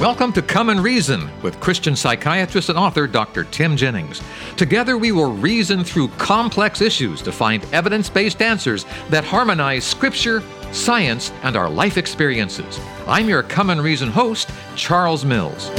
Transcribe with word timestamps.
Welcome 0.00 0.32
to 0.32 0.40
Come 0.40 0.70
and 0.70 0.82
Reason 0.82 1.28
with 1.42 1.60
Christian 1.60 1.94
psychiatrist 1.94 2.70
and 2.70 2.78
author 2.78 3.06
Dr. 3.06 3.44
Tim 3.44 3.76
Jennings. 3.76 4.22
Together, 4.56 4.96
we 4.96 5.12
will 5.12 5.30
reason 5.30 5.84
through 5.84 6.08
complex 6.16 6.80
issues 6.80 7.20
to 7.20 7.30
find 7.30 7.62
evidence 7.66 8.08
based 8.08 8.40
answers 8.40 8.86
that 9.10 9.24
harmonize 9.24 9.84
Scripture, 9.84 10.42
science, 10.72 11.30
and 11.42 11.54
our 11.54 11.68
life 11.68 11.98
experiences. 11.98 12.80
I'm 13.06 13.28
your 13.28 13.42
Come 13.42 13.68
and 13.68 13.82
Reason 13.82 14.08
host, 14.08 14.48
Charles 14.74 15.22
Mills. 15.22 15.70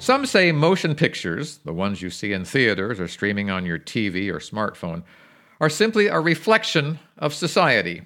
Some 0.00 0.26
say 0.26 0.50
motion 0.50 0.96
pictures, 0.96 1.58
the 1.58 1.72
ones 1.72 2.02
you 2.02 2.10
see 2.10 2.32
in 2.32 2.44
theaters 2.44 2.98
or 2.98 3.06
streaming 3.06 3.48
on 3.48 3.64
your 3.64 3.78
TV 3.78 4.28
or 4.28 4.40
smartphone, 4.40 5.04
are 5.60 5.70
simply 5.70 6.08
a 6.08 6.18
reflection 6.18 6.98
of 7.16 7.32
society. 7.32 8.02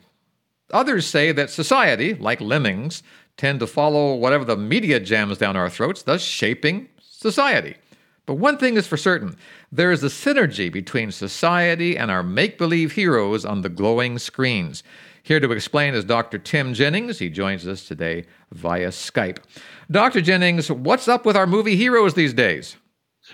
Others 0.73 1.07
say 1.07 1.33
that 1.33 1.51
society, 1.51 2.15
like 2.15 2.41
lemmings, 2.41 3.03
tend 3.37 3.61
to 3.61 3.67
follow 3.67 4.15
whatever 4.15 4.45
the 4.45 4.57
media 4.57 5.01
jams 5.01 5.39
down 5.39 5.57
our 5.57 5.71
throats, 5.71 6.03
thus 6.03 6.23
shaping 6.23 6.89
society. 7.01 7.77
But 8.25 8.35
one 8.35 8.57
thing 8.57 8.77
is 8.77 8.87
for 8.87 8.97
certain 8.97 9.37
there 9.71 9.91
is 9.91 10.05
a 10.05 10.09
synergy 10.09 10.73
between 10.73 11.11
society 11.11 11.97
and 11.97 12.11
our 12.11 12.23
make 12.23 12.57
believe 12.57 12.93
heroes 12.93 13.45
on 13.45 13.63
the 13.63 13.69
glowing 13.69 14.19
screens. 14.19 14.83
Here 15.25 15.41
to 15.41 15.51
explain 15.53 15.95
is 15.95 16.05
Dr. 16.05 16.39
Tim 16.39 16.75
Jennings. 16.75 17.19
He 17.19 17.31
joins 17.31 17.67
us 17.67 17.87
today 17.87 18.27
via 18.51 18.89
Skype. 18.89 19.39
Dr. 19.91 20.21
Jennings, 20.21 20.71
what's 20.71 21.09
up 21.09 21.25
with 21.25 21.37
our 21.37 21.47
movie 21.47 21.77
heroes 21.77 22.15
these 22.15 22.35
days? 22.35 22.77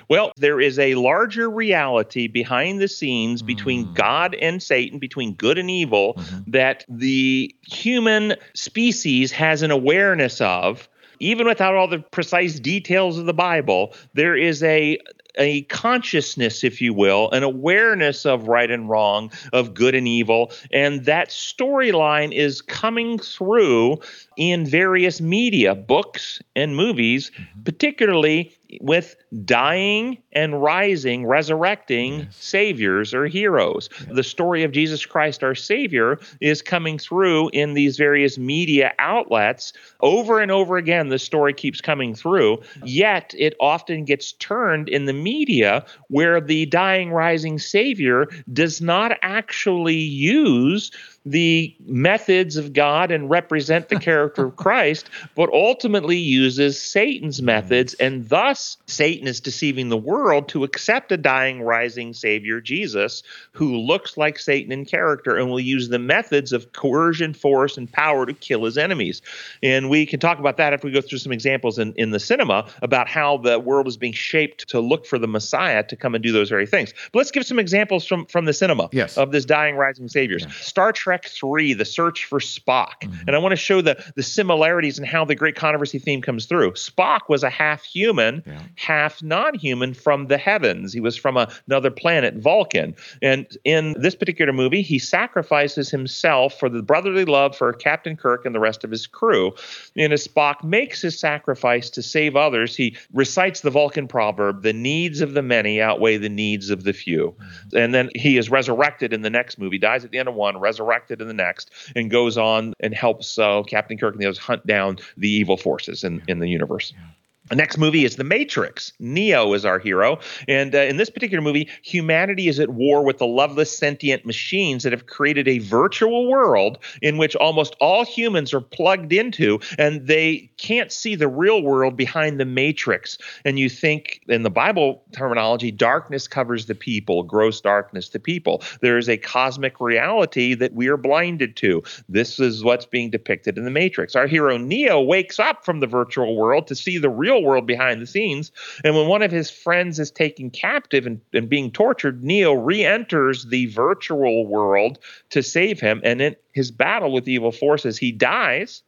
Well, 0.09 0.33
there 0.37 0.61
is 0.61 0.79
a 0.79 0.95
larger 0.95 1.51
reality 1.51 2.27
behind 2.29 2.80
the 2.80 2.88
scenes 2.88 3.43
between 3.43 3.87
mm. 3.87 3.95
God 3.95 4.34
and 4.34 4.62
Satan, 4.62 4.98
between 4.98 5.34
good 5.34 5.59
and 5.59 5.71
evil, 5.71 6.15
mm-hmm. 6.15 6.51
that 6.51 6.84
the 6.88 7.55
human 7.62 8.34
species 8.55 9.33
has 9.33 9.62
an 9.62 9.71
awareness 9.71 10.41
of. 10.41 10.88
Even 11.21 11.48
without 11.48 11.74
all 11.74 11.88
the 11.88 11.98
precise 11.98 12.61
details 12.61 13.19
of 13.19 13.27
the 13.27 13.35
Bible, 13.35 13.93
there 14.15 14.37
is 14.37 14.63
a 14.63 14.99
a 15.38 15.63
consciousness, 15.63 16.65
if 16.65 16.80
you 16.80 16.93
will, 16.93 17.30
an 17.30 17.43
awareness 17.43 18.27
of 18.27 18.49
right 18.49 18.71
and 18.71 18.88
wrong, 18.88 19.30
of 19.52 19.73
good 19.73 19.95
and 19.95 20.07
evil. 20.07 20.52
And 20.73 21.05
that 21.05 21.30
storyline 21.30 22.33
is 22.33 22.60
coming 22.60 23.18
through 23.18 24.01
in 24.37 24.66
various 24.66 25.21
media, 25.21 25.74
books 25.74 26.43
and 26.55 26.77
movies, 26.77 27.30
mm-hmm. 27.30 27.62
particularly 27.62 28.52
with 28.80 29.16
dying 29.45 30.19
and 30.33 30.63
rising, 30.63 31.27
resurrecting 31.27 32.21
yes. 32.21 32.37
saviors 32.37 33.15
or 33.15 33.27
heroes. 33.27 33.88
Yes. 33.93 34.09
The 34.13 34.23
story 34.23 34.63
of 34.65 34.73
Jesus 34.73 35.05
Christ, 35.07 35.43
our 35.43 35.55
Savior, 35.55 36.19
is 36.41 36.63
coming 36.63 36.99
through 36.99 37.51
in 37.51 37.74
these 37.74 37.96
various 37.96 38.39
media 38.39 38.93
outlets. 38.99 39.73
Over 40.01 40.41
and 40.41 40.51
over 40.51 40.77
again, 40.77 41.09
the 41.09 41.19
story 41.19 41.55
keeps 41.55 41.80
coming 41.80 42.15
through, 42.15 42.63
yet 42.85 43.35
it 43.39 43.55
often 43.61 44.05
gets 44.05 44.33
turned 44.33 44.89
in 44.89 45.07
the 45.07 45.13
media 45.13 45.85
where 46.09 46.41
the 46.41 46.66
dying, 46.66 47.11
rising 47.11 47.59
Savior 47.59 48.29
does 48.52 48.80
not 48.80 49.19
actually 49.23 49.96
use 49.96 50.91
the 51.30 51.74
methods 51.87 52.57
of 52.57 52.73
God 52.73 53.10
and 53.10 53.29
represent 53.29 53.88
the 53.88 53.98
character 53.98 54.46
of 54.46 54.57
Christ, 54.57 55.10
but 55.34 55.51
ultimately 55.52 56.16
uses 56.16 56.80
Satan's 56.80 57.43
methods, 57.43 57.95
and 57.95 58.29
thus 58.29 58.76
Satan 58.87 59.26
is 59.26 59.40
deceiving 59.40 59.88
the 59.88 59.96
world 59.96 60.49
to 60.49 60.65
accept 60.65 61.12
a 61.12 61.16
dying, 61.16 61.62
rising 61.62 62.12
Savior, 62.15 62.60
Jesus, 62.60 63.23
who 63.52 63.76
looks 63.76 64.16
like 64.16 64.38
Satan 64.38 64.72
in 64.72 64.84
character 64.84 65.37
and 65.37 65.50
will 65.50 65.60
use 65.60 65.88
the 65.88 65.99
methods 65.99 66.53
of 66.53 66.72
coercion, 66.72 67.34
force, 67.34 67.76
and 67.76 67.91
power 67.91 68.26
to 68.26 68.32
kill 68.32 68.65
his 68.65 68.78
enemies. 68.78 69.22
And 69.62 69.91
we 69.91 70.06
can 70.06 70.21
talk 70.21 70.38
about 70.38 70.56
that 70.56 70.72
if 70.72 70.84
we 70.84 70.91
go 70.91 71.00
through 71.00 71.19
some 71.19 71.32
examples 71.32 71.78
in, 71.78 71.93
in 71.94 72.10
the 72.10 72.21
cinema 72.21 72.69
about 72.82 73.09
how 73.09 73.38
the 73.38 73.59
world 73.59 73.87
is 73.87 73.97
being 73.97 74.12
shaped 74.12 74.69
to 74.69 74.81
look 74.81 75.06
for 75.06 75.19
the 75.19 75.28
Messiah 75.28 75.82
to 75.84 75.97
come 75.97 76.15
and 76.15 76.22
do 76.22 76.32
those 76.32 76.49
very 76.49 76.66
things. 76.66 76.94
But 77.12 77.19
let's 77.19 77.31
give 77.31 77.45
some 77.45 77.59
examples 77.59 78.06
from, 78.06 78.27
from 78.27 78.45
the 78.45 78.53
cinema 78.53 78.89
yes. 78.93 79.19
of 79.19 79.33
this 79.33 79.45
dying, 79.45 79.77
rising 79.77 80.09
Savior. 80.09 80.39
Yeah. 80.41 80.49
Star 80.60 80.93
Trek 80.93 81.18
Trek 81.19 81.31
3, 81.33 81.73
The 81.75 81.84
Search 81.84 82.25
for 82.25 82.39
Spock. 82.39 83.01
Mm-hmm. 83.03 83.27
And 83.27 83.37
I 83.37 83.39
want 83.39 83.53
to 83.53 83.56
show 83.56 83.81
the, 83.81 84.03
the 84.15 84.23
similarities 84.23 84.99
and 84.99 85.06
how 85.06 85.25
the 85.25 85.34
great 85.34 85.56
controversy 85.56 85.99
theme 85.99 86.23
comes 86.23 86.47
through. 86.47 86.73
Spock 86.73 87.23
was 87.29 87.43
a 87.43 87.51
half 87.51 87.83
human, 87.83 88.43
yeah. 88.47 88.62
half 88.77 89.23
non 89.23 89.55
human 89.55 89.95
from 89.95 90.28
the 90.28 90.39
heavens. 90.39 90.93
He 90.93 91.01
was 91.01 91.17
from 91.17 91.37
a, 91.37 91.51
another 91.67 91.91
planet, 91.91 92.37
Vulcan. 92.37 92.95
And 93.21 93.47
in 93.65 93.95
this 93.99 94.15
particular 94.15 94.53
movie, 94.53 94.83
he 94.83 94.99
sacrifices 94.99 95.91
himself 95.91 96.59
for 96.59 96.69
the 96.69 96.83
brotherly 96.83 97.25
love 97.25 97.57
for 97.57 97.73
Captain 97.73 98.17
Kirk 98.17 98.47
and 98.47 98.55
the 98.55 98.61
rest 98.61 98.84
of 98.84 98.91
his 98.91 99.07
crew. 99.07 99.53
And 99.97 100.12
as 100.12 100.27
Spock 100.27 100.62
makes 100.62 101.03
his 101.03 101.19
sacrifice 101.19 101.91
to 101.91 102.03
save 102.03 102.37
others, 102.37 102.77
he 102.77 102.97
recites 103.12 103.62
the 103.62 103.71
Vulcan 103.71 104.07
proverb 104.07 104.62
the 104.62 104.73
needs 104.73 105.21
of 105.21 105.34
the 105.34 105.43
many 105.43 105.81
outweigh 105.81 106.19
the 106.19 106.28
needs 106.28 106.71
of 106.71 106.84
the 106.84 106.93
few. 106.93 107.34
Mm-hmm. 107.39 107.77
And 107.77 107.95
then 107.95 108.11
he 108.15 108.39
is 108.39 108.51
resurrected 108.51 109.12
in 109.12 109.23
the 109.23 109.31
next 109.31 109.59
movie, 109.59 109.78
dies 109.78 110.05
at 110.05 110.11
the 110.11 110.19
end 110.19 110.28
of 110.28 110.34
one, 110.34 110.59
resurrected 110.59 110.97
in 111.20 111.28
the 111.28 111.34
next, 111.34 111.70
and 111.94 112.10
goes 112.10 112.36
on 112.36 112.75
and 112.81 112.94
helps 112.94 113.38
uh, 113.38 113.62
Captain 113.62 113.98
Kirk 113.98 114.14
and 114.14 114.22
the 114.22 114.26
others 114.26 114.38
hunt 114.38 114.66
down 114.66 114.98
the 115.16 115.28
evil 115.28 115.56
forces 115.56 116.04
in, 116.04 116.22
in 116.28 116.38
the 116.38 116.48
universe. 116.48 116.92
Yeah. 116.97 117.04
The 117.48 117.56
next 117.56 117.78
movie 117.78 118.04
is 118.04 118.16
The 118.16 118.25
Matrix. 118.25 118.92
Neo 118.98 119.54
is 119.54 119.64
our 119.64 119.78
hero. 119.78 120.19
And 120.47 120.75
uh, 120.75 120.81
in 120.81 120.98
this 120.98 121.09
particular 121.09 121.42
movie, 121.42 121.69
humanity 121.82 122.48
is 122.48 122.60
at 122.60 122.70
war 122.70 123.03
with 123.03 123.19
the 123.19 123.26
loveless 123.26 123.76
sentient 123.76 124.26
machines 124.26 124.82
that 124.82 124.92
have 124.92 125.06
created 125.06 125.48
a 125.48 125.59
virtual 125.59 126.28
world 126.28 126.78
in 127.00 127.16
which 127.16 127.34
almost 127.36 127.75
all 127.81 128.04
humans 128.04 128.53
are 128.53 128.60
plugged 128.60 129.12
into, 129.12 129.60
and 129.78 130.06
they 130.06 130.50
can't 130.59 130.92
see 130.92 131.14
the 131.14 131.28
real 131.28 131.62
world 131.62 131.97
behind 131.97 132.38
the 132.38 132.44
matrix. 132.44 133.16
And 133.44 133.59
you 133.59 133.70
think, 133.70 134.20
in 134.28 134.42
the 134.42 134.50
Bible 134.50 135.03
terminology, 135.12 135.70
darkness 135.70 136.28
covers 136.28 136.66
the 136.66 136.75
people, 136.75 137.22
gross 137.22 137.60
darkness 137.60 138.10
the 138.10 138.20
people. 138.20 138.62
There 138.80 138.98
is 138.98 139.09
a 139.09 139.16
cosmic 139.16 139.80
reality 139.80 140.54
that 140.54 140.75
we 140.75 140.88
are 140.88 140.97
blinded 140.97 141.56
to. 141.56 141.82
This 142.09 142.38
is 142.38 142.62
what's 142.62 142.86
being 142.86 143.10
depicted 143.10 143.56
in 143.56 143.65
the 143.65 143.70
Matrix. 143.70 144.15
Our 144.15 144.26
hero 144.26 144.59
Neo 144.59 145.00
wakes 145.00 145.38
up 145.38 145.65
from 145.65 145.80
the 145.80 145.86
virtual 145.86 146.36
world 146.36 146.66
to 146.66 146.75
see 146.75 146.98
the 146.98 147.09
real 147.09 147.38
real 147.38 147.47
world 147.47 147.66
behind 147.66 148.00
the 148.00 148.06
scenes. 148.06 148.53
And 148.84 148.94
when 148.94 149.06
one 149.06 149.22
of 149.22 149.31
his 149.31 149.50
friends 149.50 149.99
is 149.99 150.10
taken 150.10 150.50
captive 150.50 151.06
and, 151.06 151.21
and 151.32 151.49
being 151.49 151.71
tortured, 151.71 152.22
Neo 152.22 152.53
re 152.53 152.84
enters 152.84 153.47
the 153.47 153.66
virtual 153.66 154.47
world 154.47 154.99
to 155.31 155.43
save 155.43 155.81
him. 155.81 156.00
And 156.04 156.21
in 156.21 156.37
his 156.53 156.71
battle 156.71 157.12
with 157.12 157.28
evil 157.28 157.53
forces, 157.53 157.98
he 157.98 158.12
dies. 158.12 158.82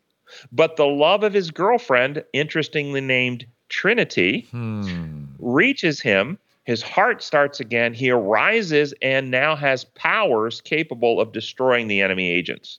But 0.53 0.77
the 0.77 0.87
love 0.87 1.25
of 1.25 1.33
his 1.33 1.51
girlfriend, 1.51 2.25
interestingly 2.33 3.01
named 3.01 3.47
Trinity, 3.69 4.47
hmm. 4.51 5.25
reaches 5.39 6.01
him. 6.01 6.39
His 6.65 6.83
heart 6.83 7.23
starts 7.23 7.59
again. 7.59 7.95
He 7.95 8.11
arises 8.11 8.95
and 9.03 9.31
now 9.31 9.57
has 9.57 9.85
powers 9.85 10.61
capable 10.61 11.21
of 11.21 11.33
destroying 11.33 11.89
the 11.89 12.01
enemy 12.01 12.31
agents. 12.31 12.79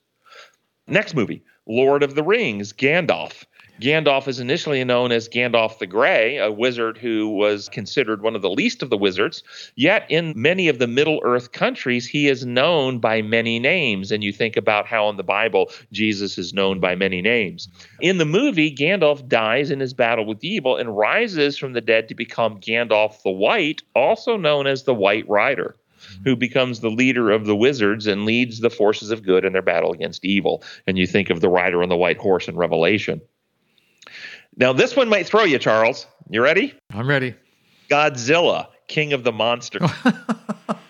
Next 0.87 1.13
movie, 1.13 1.43
Lord 1.65 2.03
of 2.03 2.15
the 2.15 2.23
Rings, 2.23 2.71
Gandalf. 2.71 3.43
Gandalf 3.81 4.27
is 4.27 4.39
initially 4.39 4.83
known 4.83 5.11
as 5.11 5.27
Gandalf 5.27 5.79
the 5.79 5.87
Grey, 5.87 6.37
a 6.37 6.51
wizard 6.51 6.99
who 6.99 7.29
was 7.29 7.67
considered 7.67 8.21
one 8.21 8.35
of 8.35 8.43
the 8.43 8.49
least 8.49 8.83
of 8.83 8.91
the 8.91 8.97
wizards. 8.97 9.41
Yet, 9.75 10.05
in 10.07 10.33
many 10.35 10.67
of 10.67 10.77
the 10.77 10.85
Middle 10.85 11.19
Earth 11.23 11.51
countries, 11.51 12.05
he 12.05 12.27
is 12.27 12.45
known 12.45 12.99
by 12.99 13.23
many 13.23 13.57
names. 13.57 14.11
And 14.11 14.23
you 14.23 14.31
think 14.31 14.55
about 14.55 14.85
how 14.85 15.09
in 15.09 15.17
the 15.17 15.23
Bible, 15.23 15.71
Jesus 15.91 16.37
is 16.37 16.53
known 16.53 16.79
by 16.79 16.93
many 16.93 17.23
names. 17.23 17.69
In 18.01 18.19
the 18.19 18.25
movie, 18.25 18.69
Gandalf 18.73 19.27
dies 19.27 19.71
in 19.71 19.79
his 19.79 19.95
battle 19.95 20.27
with 20.27 20.43
evil 20.43 20.77
and 20.77 20.95
rises 20.95 21.57
from 21.57 21.73
the 21.73 21.81
dead 21.81 22.07
to 22.09 22.13
become 22.13 22.61
Gandalf 22.61 23.23
the 23.23 23.31
White, 23.31 23.81
also 23.95 24.37
known 24.37 24.67
as 24.67 24.83
the 24.83 24.93
White 24.93 25.27
Rider 25.27 25.75
who 26.23 26.35
becomes 26.35 26.79
the 26.79 26.89
leader 26.89 27.29
of 27.29 27.45
the 27.45 27.55
wizards 27.55 28.07
and 28.07 28.25
leads 28.25 28.59
the 28.59 28.69
forces 28.69 29.11
of 29.11 29.23
good 29.23 29.45
in 29.45 29.53
their 29.53 29.61
battle 29.61 29.91
against 29.91 30.25
evil. 30.25 30.63
And 30.87 30.97
you 30.97 31.05
think 31.05 31.29
of 31.29 31.41
the 31.41 31.49
rider 31.49 31.83
on 31.83 31.89
the 31.89 31.95
white 31.95 32.17
horse 32.17 32.47
in 32.47 32.55
Revelation. 32.55 33.21
Now, 34.57 34.73
this 34.73 34.95
one 34.95 35.09
might 35.09 35.25
throw 35.25 35.43
you, 35.43 35.59
Charles. 35.59 36.07
You 36.29 36.41
ready? 36.41 36.73
I'm 36.93 37.07
ready. 37.07 37.35
Godzilla, 37.89 38.67
king 38.87 39.13
of 39.13 39.23
the 39.23 39.31
monsters. 39.31 39.89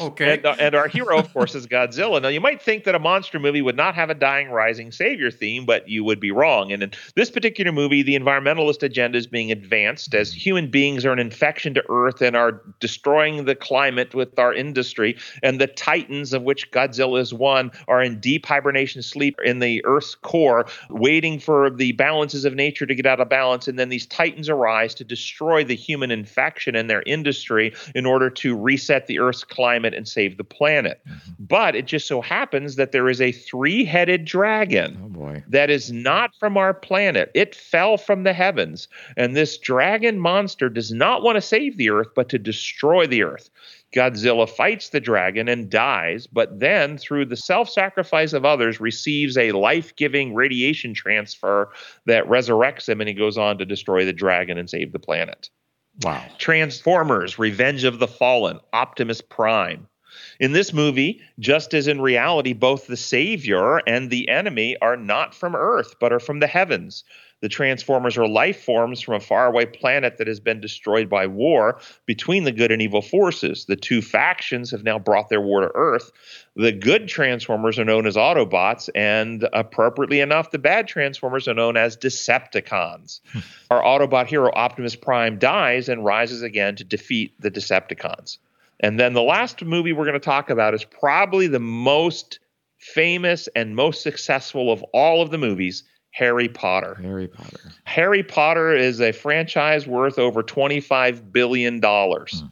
okay. 0.00 0.34
And, 0.34 0.46
uh, 0.46 0.56
and, 0.58 0.74
our 0.74 0.88
hero, 0.88 1.18
of 1.18 1.32
course, 1.32 1.54
is 1.54 1.66
Godzilla. 1.66 2.20
Now, 2.20 2.28
you 2.28 2.40
might 2.40 2.62
think 2.62 2.84
that 2.84 2.94
a 2.94 2.98
monster 2.98 3.38
movie 3.38 3.62
would 3.62 3.76
not 3.76 3.94
have 3.94 4.10
a 4.10 4.14
dying, 4.14 4.48
rising 4.50 4.92
savior 4.92 5.30
theme, 5.30 5.66
but 5.66 5.88
you 5.88 6.04
would 6.04 6.20
be 6.20 6.30
wrong. 6.30 6.72
And 6.72 6.82
in 6.82 6.92
this 7.14 7.30
particular 7.30 7.72
movie, 7.72 8.02
the 8.02 8.18
environmentalist 8.18 8.82
agenda 8.82 9.18
is 9.18 9.26
being 9.26 9.52
advanced 9.52 10.14
as 10.14 10.32
human 10.32 10.70
beings 10.70 11.04
are 11.04 11.12
an 11.12 11.18
infection 11.18 11.74
to 11.74 11.84
Earth 11.88 12.22
and 12.22 12.36
are 12.36 12.62
destroying 12.80 13.44
the 13.44 13.54
climate 13.54 14.14
with 14.14 14.38
our 14.38 14.54
industry. 14.54 15.16
And 15.42 15.60
the 15.60 15.66
titans, 15.66 16.32
of 16.32 16.42
which 16.42 16.70
Godzilla 16.70 17.20
is 17.20 17.34
one, 17.34 17.70
are 17.88 18.02
in 18.02 18.20
deep 18.20 18.46
hibernation 18.46 19.02
sleep 19.02 19.38
in 19.44 19.58
the 19.58 19.84
Earth's 19.84 20.14
core, 20.14 20.66
waiting 20.90 21.38
for 21.38 21.70
the 21.70 21.92
balances 21.92 22.44
of 22.44 22.54
nature 22.54 22.86
to 22.86 22.94
get 22.94 23.06
out 23.06 23.20
of 23.20 23.28
balance. 23.28 23.68
And 23.68 23.78
then 23.78 23.88
these 23.88 24.06
titans 24.06 24.48
arise 24.48 24.94
to 24.94 25.04
destroy 25.04 25.64
the 25.64 25.76
human 25.76 26.10
infection 26.10 26.76
and 26.76 26.88
their 26.88 27.02
industry 27.06 27.74
in 27.94 28.06
order 28.06 28.30
to 28.30 28.56
reset 28.56 29.06
the 29.06 29.18
Earth's 29.18 29.44
climate 29.44 29.83
climate 29.84 29.96
and 29.96 30.08
save 30.08 30.36
the 30.36 30.44
planet. 30.44 31.00
Mm-hmm. 31.06 31.32
But 31.38 31.74
it 31.74 31.86
just 31.86 32.06
so 32.06 32.20
happens 32.20 32.76
that 32.76 32.92
there 32.92 33.08
is 33.08 33.20
a 33.20 33.32
three 33.32 33.84
headed 33.84 34.24
dragon 34.24 34.98
oh 35.04 35.08
boy. 35.08 35.44
that 35.48 35.70
is 35.70 35.92
not 35.92 36.34
from 36.38 36.56
our 36.56 36.74
planet. 36.74 37.30
It 37.34 37.54
fell 37.54 37.96
from 37.96 38.24
the 38.24 38.32
heavens. 38.32 38.88
And 39.16 39.36
this 39.36 39.58
dragon 39.58 40.18
monster 40.18 40.68
does 40.68 40.92
not 40.92 41.22
want 41.22 41.36
to 41.36 41.42
save 41.42 41.76
the 41.76 41.90
earth, 41.90 42.08
but 42.14 42.28
to 42.30 42.38
destroy 42.38 43.06
the 43.06 43.22
earth. 43.22 43.50
Godzilla 43.94 44.48
fights 44.48 44.88
the 44.88 45.00
dragon 45.00 45.48
and 45.48 45.70
dies, 45.70 46.26
but 46.26 46.58
then, 46.58 46.98
through 46.98 47.26
the 47.26 47.36
self 47.36 47.68
sacrifice 47.68 48.32
of 48.32 48.44
others, 48.44 48.80
receives 48.80 49.36
a 49.38 49.52
life 49.52 49.94
giving 49.94 50.34
radiation 50.34 50.94
transfer 50.94 51.70
that 52.06 52.26
resurrects 52.26 52.88
him 52.88 53.00
and 53.00 53.08
he 53.08 53.14
goes 53.14 53.38
on 53.38 53.58
to 53.58 53.64
destroy 53.64 54.04
the 54.04 54.12
dragon 54.12 54.58
and 54.58 54.68
save 54.68 54.90
the 54.90 54.98
planet. 54.98 55.48
Wow. 56.02 56.24
Transformers, 56.38 57.38
Revenge 57.38 57.84
of 57.84 57.98
the 57.98 58.08
Fallen, 58.08 58.58
Optimus 58.72 59.20
Prime. 59.20 59.86
In 60.40 60.52
this 60.52 60.72
movie, 60.72 61.20
just 61.38 61.74
as 61.74 61.88
in 61.88 62.00
reality, 62.00 62.52
both 62.52 62.86
the 62.86 62.96
savior 62.96 63.78
and 63.86 64.10
the 64.10 64.28
enemy 64.28 64.76
are 64.80 64.96
not 64.96 65.34
from 65.34 65.54
Earth, 65.54 65.94
but 66.00 66.12
are 66.12 66.20
from 66.20 66.40
the 66.40 66.46
heavens. 66.46 67.04
The 67.44 67.50
Transformers 67.50 68.16
are 68.16 68.26
life 68.26 68.64
forms 68.64 69.02
from 69.02 69.16
a 69.16 69.20
faraway 69.20 69.66
planet 69.66 70.16
that 70.16 70.26
has 70.26 70.40
been 70.40 70.62
destroyed 70.62 71.10
by 71.10 71.26
war 71.26 71.78
between 72.06 72.44
the 72.44 72.52
good 72.52 72.72
and 72.72 72.80
evil 72.80 73.02
forces. 73.02 73.66
The 73.66 73.76
two 73.76 74.00
factions 74.00 74.70
have 74.70 74.82
now 74.82 74.98
brought 74.98 75.28
their 75.28 75.42
war 75.42 75.60
to 75.60 75.70
Earth. 75.74 76.10
The 76.56 76.72
good 76.72 77.06
Transformers 77.06 77.78
are 77.78 77.84
known 77.84 78.06
as 78.06 78.16
Autobots, 78.16 78.88
and 78.94 79.46
appropriately 79.52 80.20
enough, 80.20 80.52
the 80.52 80.58
bad 80.58 80.88
Transformers 80.88 81.46
are 81.46 81.52
known 81.52 81.76
as 81.76 81.98
Decepticons. 81.98 83.20
Hmm. 83.30 83.40
Our 83.70 83.82
Autobot 83.82 84.26
hero 84.26 84.50
Optimus 84.54 84.96
Prime 84.96 85.38
dies 85.38 85.90
and 85.90 86.02
rises 86.02 86.40
again 86.40 86.76
to 86.76 86.84
defeat 86.84 87.38
the 87.38 87.50
Decepticons. 87.50 88.38
And 88.80 88.98
then 88.98 89.12
the 89.12 89.20
last 89.20 89.62
movie 89.62 89.92
we're 89.92 90.06
going 90.06 90.14
to 90.14 90.18
talk 90.18 90.48
about 90.48 90.72
is 90.72 90.84
probably 90.84 91.48
the 91.48 91.60
most 91.60 92.38
famous 92.78 93.50
and 93.54 93.76
most 93.76 94.02
successful 94.02 94.72
of 94.72 94.82
all 94.94 95.20
of 95.20 95.30
the 95.30 95.36
movies 95.36 95.84
Harry 96.14 96.48
Potter. 96.48 96.94
Harry 97.02 97.26
Potter. 97.26 97.72
Harry 97.82 98.22
Potter 98.22 98.72
is 98.72 99.00
a 99.00 99.10
franchise 99.10 99.84
worth 99.84 100.16
over 100.16 100.44
$25 100.44 101.32
billion. 101.32 101.80
Mm-hmm. 101.80 102.46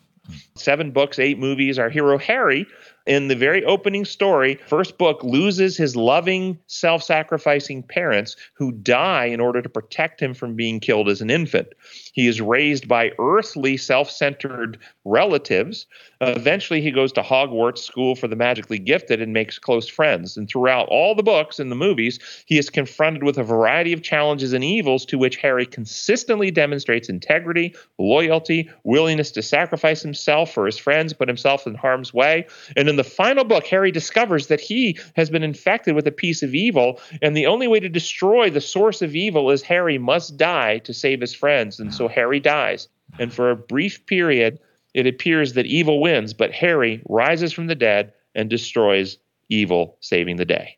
Seven 0.56 0.90
books, 0.90 1.20
eight 1.20 1.38
movies. 1.38 1.78
Our 1.78 1.88
hero 1.88 2.18
Harry 2.18 2.66
in 3.06 3.28
the 3.28 3.36
very 3.36 3.64
opening 3.64 4.04
story, 4.04 4.56
first 4.66 4.98
book, 4.98 5.22
loses 5.22 5.76
his 5.76 5.94
loving, 5.94 6.58
self 6.66 7.04
sacrificing 7.04 7.84
parents 7.84 8.36
who 8.54 8.72
die 8.72 9.26
in 9.26 9.38
order 9.40 9.62
to 9.62 9.68
protect 9.68 10.20
him 10.20 10.34
from 10.34 10.56
being 10.56 10.80
killed 10.80 11.08
as 11.08 11.20
an 11.20 11.30
infant. 11.30 11.68
He 12.12 12.28
is 12.28 12.40
raised 12.40 12.86
by 12.86 13.12
earthly, 13.18 13.76
self 13.76 14.10
centered 14.10 14.78
relatives. 15.04 15.86
Uh, 16.20 16.34
eventually, 16.36 16.80
he 16.80 16.92
goes 16.92 17.10
to 17.12 17.22
Hogwarts 17.22 17.78
School 17.78 18.14
for 18.14 18.28
the 18.28 18.36
Magically 18.36 18.78
Gifted 18.78 19.20
and 19.20 19.32
makes 19.32 19.58
close 19.58 19.88
friends. 19.88 20.36
And 20.36 20.48
throughout 20.48 20.88
all 20.88 21.14
the 21.14 21.22
books 21.22 21.58
and 21.58 21.70
the 21.70 21.76
movies, 21.76 22.20
he 22.46 22.58
is 22.58 22.70
confronted 22.70 23.24
with 23.24 23.38
a 23.38 23.42
variety 23.42 23.92
of 23.92 24.02
challenges 24.02 24.52
and 24.52 24.62
evils 24.62 25.04
to 25.06 25.18
which 25.18 25.36
Harry 25.36 25.66
consistently 25.66 26.50
demonstrates 26.50 27.08
integrity, 27.08 27.74
loyalty, 27.98 28.70
willingness 28.84 29.30
to 29.32 29.42
sacrifice 29.42 30.02
himself 30.02 30.52
for 30.52 30.66
his 30.66 30.78
friends, 30.78 31.12
put 31.12 31.28
himself 31.28 31.66
in 31.66 31.74
harm's 31.74 32.14
way. 32.14 32.46
And 32.76 32.88
in 32.88 32.96
the 32.96 33.04
final 33.04 33.44
book, 33.44 33.66
Harry 33.66 33.90
discovers 33.90 34.46
that 34.48 34.60
he 34.60 34.98
has 35.16 35.30
been 35.30 35.42
infected 35.42 35.94
with 35.94 36.06
a 36.06 36.12
piece 36.12 36.42
of 36.42 36.54
evil, 36.54 37.00
and 37.22 37.36
the 37.36 37.46
only 37.46 37.66
way 37.66 37.80
to 37.80 37.88
destroy 37.88 38.50
the 38.50 38.60
source 38.60 39.02
of 39.02 39.16
evil 39.16 39.50
is 39.50 39.62
Harry 39.62 39.98
must 39.98 40.36
die 40.36 40.78
to 40.78 40.92
save 40.92 41.20
his 41.20 41.34
friends. 41.34 41.80
And 41.80 41.92
so 41.92 42.01
Harry 42.08 42.40
dies. 42.40 42.88
And 43.18 43.32
for 43.32 43.50
a 43.50 43.56
brief 43.56 44.04
period, 44.06 44.58
it 44.94 45.06
appears 45.06 45.54
that 45.54 45.66
evil 45.66 46.00
wins, 46.00 46.32
but 46.32 46.52
Harry 46.52 47.02
rises 47.08 47.52
from 47.52 47.66
the 47.66 47.74
dead 47.74 48.12
and 48.34 48.48
destroys 48.48 49.18
evil, 49.48 49.96
saving 50.00 50.36
the 50.36 50.44
day. 50.44 50.76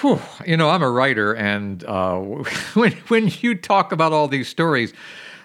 Whew. 0.00 0.20
You 0.46 0.56
know, 0.56 0.70
I'm 0.70 0.82
a 0.82 0.90
writer, 0.90 1.34
and 1.34 1.84
uh, 1.84 2.18
when 2.74 2.92
when 3.08 3.30
you 3.40 3.54
talk 3.54 3.92
about 3.92 4.12
all 4.12 4.28
these 4.28 4.48
stories, 4.48 4.94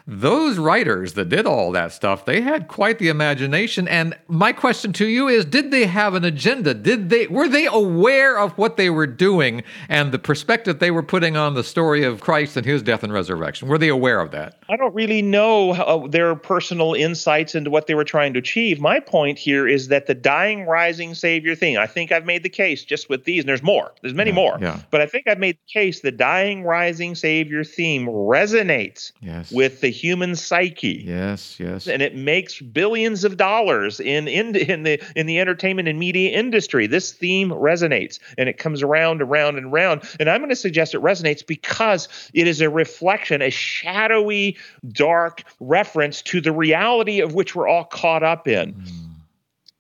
those 0.08 0.58
writers 0.58 1.14
that 1.14 1.30
did 1.30 1.46
all 1.46 1.72
that 1.72 1.92
stuff, 1.92 2.26
they 2.26 2.42
had 2.42 2.68
quite 2.68 3.00
the 3.00 3.10
imagination. 3.10 3.88
And 3.88 4.18
my 4.28 4.54
question 4.54 4.94
to 4.94 5.06
you 5.06 5.28
is, 5.28 5.46
did 5.46 5.72
they 5.72 5.86
have 5.86 6.14
an 6.14 6.26
agenda? 6.26 6.74
Did 6.74 7.10
they 7.10 7.28
were 7.28 7.48
they 7.48 7.68
aware 7.68 8.38
of 8.38 8.58
what 8.58 8.78
they 8.78 8.90
were 8.90 9.08
doing 9.08 9.64
and 9.88 10.12
the 10.12 10.20
perspective 10.20 10.80
they 10.80 10.92
were 10.92 11.04
putting 11.04 11.38
on 11.38 11.54
the 11.54 11.64
story 11.64 12.04
of 12.04 12.22
Christ 12.22 12.58
and 12.58 12.66
his 12.66 12.82
death 12.82 13.04
and 13.04 13.14
resurrection? 13.14 13.68
Were 13.68 13.78
they 13.78 13.90
aware 13.90 14.20
of 14.20 14.32
that? 14.32 14.62
I 14.70 14.76
don't 14.76 14.94
really 14.94 15.22
know 15.22 15.74
how, 15.74 15.84
uh, 15.84 16.08
their 16.08 16.36
personal 16.36 16.94
insights 16.94 17.56
into 17.56 17.70
what 17.70 17.88
they 17.88 17.96
were 17.96 18.04
trying 18.04 18.34
to 18.34 18.40
achieve. 18.40 18.80
My 18.80 19.00
point 19.00 19.38
here 19.38 19.68
is 19.68 19.88
that 19.90 20.08
the 20.08 20.16
dying 20.16 20.66
rising 20.66 21.14
savior 21.16 21.56
thing, 21.56 21.78
I 21.78 21.86
think 21.86 22.12
I've 22.12 22.26
made 22.26 22.44
the 22.44 22.50
case 22.50 22.84
just 22.84 23.10
with 23.10 23.24
these, 23.24 23.44
and 23.44 23.50
there's 23.50 23.64
more. 23.64 23.94
There's 24.02 24.14
many 24.14 24.32
yeah, 24.32 24.36
more. 24.36 24.58
Yeah. 24.62 24.80
But 24.92 25.02
I 25.02 25.06
think 25.06 25.28
I've 25.28 25.40
made 25.40 25.56
the 25.56 25.74
case 25.74 26.02
the 26.02 26.12
dying 26.12 26.64
rising 26.64 27.16
savior 27.16 27.64
theme 27.64 28.06
resonates 28.08 29.12
yes. 29.22 29.52
with 29.52 29.82
the 29.82 29.90
human 30.00 30.36
psyche. 30.36 31.04
Yes, 31.06 31.60
yes. 31.60 31.88
And 31.88 32.02
it 32.02 32.16
makes 32.16 32.60
billions 32.60 33.24
of 33.24 33.38
dollars 33.38 34.00
in, 34.00 34.28
in 34.28 34.56
in 34.56 34.84
the 34.84 35.02
in 35.16 35.26
the 35.26 35.40
entertainment 35.40 35.88
and 35.88 36.00
media 36.00 36.32
industry. 36.32 36.88
This 36.88 37.12
theme 37.12 37.50
resonates 37.50 38.20
and 38.38 38.48
it 38.50 38.58
comes 38.58 38.82
around 38.82 39.22
and 39.22 39.30
around 39.30 39.58
and 39.58 39.68
around. 39.68 40.04
And 40.20 40.30
I'm 40.30 40.40
going 40.40 40.50
to 40.50 40.56
suggest 40.56 40.94
it 40.94 41.02
resonates 41.02 41.46
because 41.46 42.08
it 42.34 42.48
is 42.48 42.62
a 42.62 42.70
reflection, 42.70 43.42
a 43.42 43.50
shadowy, 43.50 44.58
dark 44.88 45.44
reference 45.60 46.22
to 46.24 46.42
the 46.42 46.52
reality 46.52 47.20
of 47.22 47.34
which 47.34 47.56
we're 47.56 47.68
all 47.68 47.86
caught 47.86 48.24
up 48.24 48.48
in. 48.48 48.74
Mm. 48.74 49.06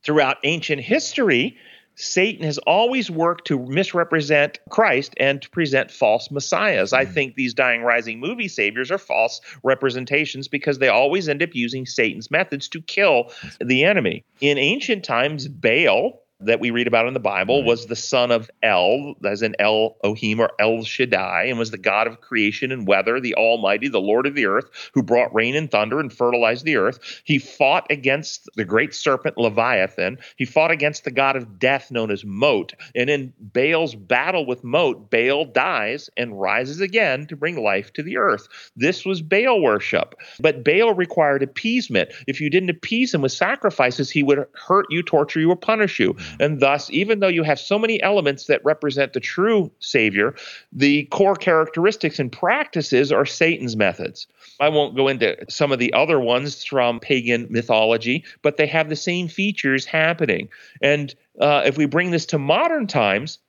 Throughout 0.02 0.38
ancient 0.44 0.82
history, 0.82 1.58
Satan 2.00 2.46
has 2.46 2.58
always 2.60 3.12
worked 3.12 3.46
to 3.48 3.60
misrepresent 3.60 4.58
Christ 4.70 5.14
and 5.18 5.42
to 5.42 5.50
present 5.50 5.92
false 5.92 6.32
messiahs. 6.32 6.94
I 6.94 7.04
hmm. 7.04 7.12
think 7.12 7.36
these 7.36 7.54
dying 7.54 7.82
rising 7.82 8.22
movie 8.22 8.48
saviors 8.48 8.90
are 8.90 8.98
false 8.98 9.42
representations 9.64 10.48
because 10.48 10.80
they 10.80 10.88
always 10.88 11.28
end 11.28 11.44
up 11.44 11.54
using 11.54 11.86
Satan's 11.86 12.32
methods 12.32 12.70
to 12.70 12.82
kill 12.82 13.32
the 13.60 13.84
enemy. 13.84 14.24
In 14.40 14.58
ancient 14.58 15.04
times, 15.04 15.50
Baal 15.50 16.22
that 16.42 16.62
we 16.62 16.72
read 16.72 16.88
about 16.88 17.08
in 17.08 17.14
the 17.14 17.20
Bible 17.20 17.64
was 17.64 17.86
the 17.86 17.96
son 17.96 18.32
of 18.32 18.50
El, 18.64 19.16
as 19.26 19.42
in 19.42 19.56
Elohim 19.60 20.40
or 20.40 20.52
El 20.58 20.84
Shaddai, 20.84 21.46
and 21.46 21.60
was 21.60 21.72
the 21.72 21.78
God 21.78 22.08
of 22.08 22.22
creation 22.22 22.72
and 22.72 22.88
weather, 22.88 23.20
the 23.20 23.36
Almighty, 23.36 23.90
the 23.90 24.00
Lord 24.00 24.26
of 24.26 24.36
the 24.36 24.46
earth, 24.46 24.70
who 24.94 25.04
brought 25.04 25.34
rain 25.36 25.56
and 25.56 25.70
thunder 25.70 26.00
and 26.00 26.14
fertilized 26.14 26.64
the 26.64 26.78
earth. 26.78 27.22
He 27.26 27.40
fought 27.40 27.88
against 27.90 28.50
the 28.56 28.64
great 28.64 28.94
serpent 28.94 29.38
Leviathan. 29.38 30.18
He 30.38 30.46
fought 30.46 30.72
against 30.72 31.04
the 31.04 31.12
God 31.12 31.36
of 31.36 31.60
death 31.60 31.92
known 31.92 32.10
as 32.10 32.24
Mot. 32.24 32.74
And 32.96 33.10
in 33.10 33.34
Baal's 33.40 33.96
battle 33.96 34.46
with 34.46 34.64
Mot, 34.64 35.12
Baal 35.12 35.44
dies 35.44 36.10
and 36.16 36.40
rises 36.40 36.80
again 36.80 37.28
to 37.28 37.36
bring 37.36 37.62
life 37.62 37.92
to 37.94 38.04
the 38.04 38.16
earth. 38.16 38.48
This 38.78 39.06
was 39.06 39.22
Baal 39.22 39.62
worship. 39.62 40.16
But 40.40 40.64
Baal 40.64 40.94
required 40.94 41.44
appeasement. 41.44 42.12
If 42.28 42.40
you 42.40 42.50
didn't 42.50 42.70
appease 42.70 43.14
him 43.14 43.24
with 43.24 43.34
sacrifices, 43.34 44.10
he 44.10 44.24
would 44.24 44.46
hurt 44.54 44.86
you, 44.90 45.04
torture 45.04 45.42
you, 45.42 45.52
or 45.52 45.58
punish 45.58 46.00
you. 46.00 46.16
And 46.40 46.60
thus, 46.60 46.90
even 46.92 47.20
though 47.20 47.28
you 47.28 47.44
have 47.44 47.60
so 47.60 47.80
many 47.80 48.02
elements 48.02 48.46
that 48.46 48.64
represent 48.64 49.14
the 49.14 49.20
true 49.20 49.72
Savior, 49.80 50.36
the 50.72 51.06
core 51.06 51.36
characteristics 51.36 52.20
and 52.20 52.32
practices 52.32 53.12
are 53.12 53.26
Satan's 53.26 53.76
methods. 53.76 54.28
I 54.60 54.70
won't 54.70 54.96
go 54.96 55.08
into 55.08 55.38
some 55.50 55.72
of 55.72 55.80
the 55.80 55.94
other 55.94 56.20
ones 56.20 56.64
from 56.64 57.00
pagan 57.00 57.48
mythology, 57.50 58.24
but 58.42 58.58
they 58.58 58.68
have 58.68 58.90
the 58.90 58.96
same 58.96 59.28
features 59.28 59.86
happening. 59.86 60.50
And 60.82 61.16
uh, 61.40 61.64
if 61.66 61.78
we 61.78 61.86
bring 61.86 62.12
this 62.12 62.26
to 62.28 62.38
modern 62.38 62.88
times, 62.88 63.40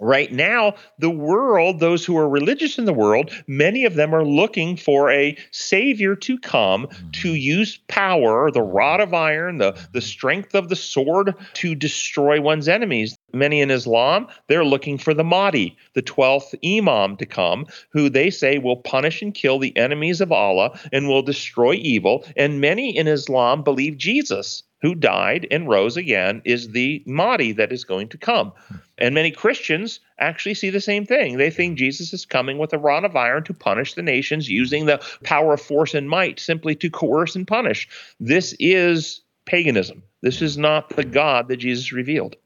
Right 0.00 0.30
now, 0.30 0.74
the 0.98 1.10
world, 1.10 1.80
those 1.80 2.04
who 2.04 2.16
are 2.18 2.28
religious 2.28 2.78
in 2.78 2.84
the 2.84 2.92
world, 2.92 3.30
many 3.46 3.84
of 3.84 3.94
them 3.94 4.14
are 4.14 4.24
looking 4.24 4.76
for 4.76 5.10
a 5.10 5.36
savior 5.50 6.14
to 6.16 6.38
come 6.38 6.86
mm-hmm. 6.86 7.10
to 7.12 7.34
use 7.34 7.78
power, 7.88 8.50
the 8.50 8.62
rod 8.62 9.00
of 9.00 9.14
iron, 9.14 9.58
the, 9.58 9.72
mm-hmm. 9.72 9.84
the 9.92 10.00
strength 10.00 10.54
of 10.54 10.68
the 10.68 10.76
sword 10.76 11.34
to 11.54 11.74
destroy 11.74 12.40
one's 12.40 12.68
enemies. 12.68 13.16
Many 13.32 13.60
in 13.60 13.70
Islam, 13.70 14.28
they're 14.48 14.64
looking 14.64 14.98
for 14.98 15.14
the 15.14 15.24
Mahdi, 15.24 15.76
the 15.94 16.02
12th 16.02 16.54
Imam, 16.64 17.16
to 17.16 17.26
come, 17.26 17.66
who 17.90 18.08
they 18.08 18.30
say 18.30 18.58
will 18.58 18.76
punish 18.76 19.22
and 19.22 19.34
kill 19.34 19.58
the 19.58 19.76
enemies 19.76 20.20
of 20.20 20.32
Allah 20.32 20.78
and 20.92 21.08
will 21.08 21.22
destroy 21.22 21.74
evil. 21.74 22.24
And 22.36 22.60
many 22.60 22.96
in 22.96 23.08
Islam 23.08 23.62
believe 23.62 23.96
Jesus 23.96 24.62
who 24.82 24.94
died 24.94 25.46
and 25.50 25.68
rose 25.68 25.96
again 25.96 26.42
is 26.44 26.68
the 26.68 27.02
Mahdi 27.06 27.52
that 27.52 27.72
is 27.72 27.84
going 27.84 28.08
to 28.08 28.18
come. 28.18 28.52
And 28.98 29.14
many 29.14 29.30
Christians 29.30 30.00
actually 30.18 30.54
see 30.54 30.70
the 30.70 30.80
same 30.80 31.04
thing. 31.06 31.36
They 31.36 31.50
think 31.50 31.78
Jesus 31.78 32.12
is 32.12 32.26
coming 32.26 32.58
with 32.58 32.72
a 32.72 32.78
rod 32.78 33.04
of 33.04 33.16
iron 33.16 33.44
to 33.44 33.54
punish 33.54 33.94
the 33.94 34.02
nations 34.02 34.48
using 34.48 34.86
the 34.86 35.02
power 35.24 35.54
of 35.54 35.60
force 35.60 35.94
and 35.94 36.08
might 36.08 36.40
simply 36.40 36.74
to 36.76 36.90
coerce 36.90 37.36
and 37.36 37.46
punish. 37.46 37.88
This 38.20 38.54
is 38.58 39.22
paganism. 39.44 40.02
This 40.22 40.42
is 40.42 40.58
not 40.58 40.90
the 40.90 41.04
God 41.04 41.48
that 41.48 41.58
Jesus 41.58 41.92
revealed. 41.92 42.36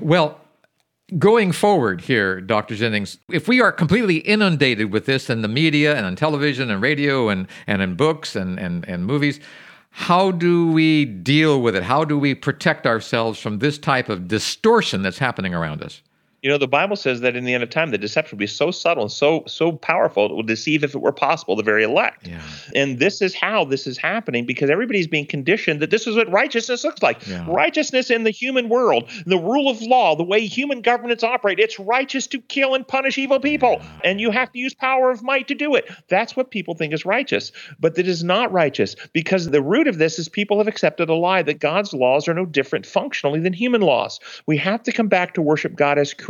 Well, 0.00 0.40
Going 1.18 1.52
forward 1.52 2.02
here, 2.02 2.40
Dr. 2.40 2.76
Jennings, 2.76 3.18
if 3.30 3.48
we 3.48 3.60
are 3.60 3.72
completely 3.72 4.18
inundated 4.18 4.92
with 4.92 5.06
this 5.06 5.28
in 5.28 5.42
the 5.42 5.48
media 5.48 5.96
and 5.96 6.06
on 6.06 6.14
television 6.16 6.70
and 6.70 6.80
radio 6.80 7.28
and, 7.28 7.48
and 7.66 7.82
in 7.82 7.96
books 7.96 8.36
and, 8.36 8.58
and, 8.60 8.86
and 8.88 9.06
movies, 9.06 9.40
How 9.90 10.30
do 10.30 10.70
we 10.70 11.04
deal 11.04 11.60
with 11.62 11.74
it? 11.76 11.82
How 11.82 12.04
do 12.04 12.18
we 12.18 12.34
protect 12.34 12.86
ourselves 12.86 13.40
from 13.40 13.58
this 13.58 13.78
type 13.78 14.08
of 14.08 14.28
distortion 14.28 15.02
that's 15.02 15.18
happening 15.18 15.54
around 15.54 15.82
us? 15.82 16.02
You 16.42 16.50
know, 16.50 16.58
the 16.58 16.68
Bible 16.68 16.96
says 16.96 17.20
that 17.20 17.36
in 17.36 17.44
the 17.44 17.54
end 17.54 17.62
of 17.62 17.70
time, 17.70 17.90
the 17.90 17.98
deception 17.98 18.36
will 18.36 18.40
be 18.40 18.46
so 18.46 18.70
subtle 18.70 19.04
and 19.04 19.12
so 19.12 19.44
so 19.46 19.72
powerful 19.72 20.26
it 20.26 20.32
will 20.32 20.42
deceive, 20.42 20.84
if 20.84 20.94
it 20.94 21.00
were 21.00 21.12
possible, 21.12 21.56
the 21.56 21.62
very 21.62 21.84
elect. 21.84 22.26
Yeah. 22.26 22.40
And 22.74 22.98
this 22.98 23.20
is 23.20 23.34
how 23.34 23.64
this 23.64 23.86
is 23.86 23.98
happening 23.98 24.46
because 24.46 24.70
everybody's 24.70 25.06
being 25.06 25.26
conditioned 25.26 25.80
that 25.80 25.90
this 25.90 26.06
is 26.06 26.16
what 26.16 26.30
righteousness 26.30 26.84
looks 26.84 27.02
like. 27.02 27.26
Yeah. 27.26 27.44
Righteousness 27.48 28.10
in 28.10 28.24
the 28.24 28.30
human 28.30 28.68
world, 28.68 29.08
the 29.26 29.38
rule 29.38 29.68
of 29.68 29.82
law, 29.82 30.16
the 30.16 30.24
way 30.24 30.46
human 30.46 30.80
governments 30.80 31.22
operate, 31.22 31.58
it's 31.58 31.78
righteous 31.78 32.26
to 32.28 32.40
kill 32.40 32.74
and 32.74 32.86
punish 32.86 33.18
evil 33.18 33.40
people, 33.40 33.78
yeah. 33.80 34.00
and 34.04 34.20
you 34.20 34.30
have 34.30 34.50
to 34.52 34.58
use 34.58 34.72
power 34.72 35.10
of 35.10 35.22
might 35.22 35.48
to 35.48 35.54
do 35.54 35.74
it. 35.74 35.90
That's 36.08 36.36
what 36.36 36.50
people 36.50 36.74
think 36.74 36.94
is 36.94 37.04
righteous, 37.04 37.52
but 37.78 37.96
that 37.96 38.06
is 38.06 38.24
not 38.24 38.52
righteous 38.52 38.96
because 39.12 39.50
the 39.50 39.62
root 39.62 39.88
of 39.88 39.98
this 39.98 40.18
is 40.18 40.28
people 40.28 40.58
have 40.58 40.68
accepted 40.68 41.08
a 41.08 41.14
lie 41.14 41.42
that 41.42 41.60
God's 41.60 41.92
laws 41.92 42.28
are 42.28 42.34
no 42.34 42.46
different 42.46 42.86
functionally 42.86 43.40
than 43.40 43.52
human 43.52 43.80
laws. 43.80 44.20
We 44.46 44.56
have 44.58 44.82
to 44.84 44.92
come 44.92 45.08
back 45.08 45.34
to 45.34 45.42
worship 45.42 45.74
God 45.74 45.98
as 45.98 46.14
creator, 46.14 46.29